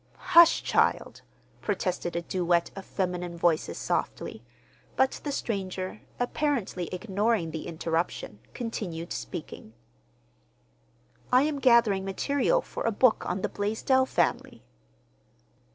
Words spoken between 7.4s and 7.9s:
the